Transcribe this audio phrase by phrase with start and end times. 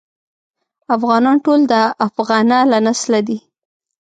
[0.95, 1.73] افغانان ټول د
[2.07, 3.37] افغنه له نسله دي.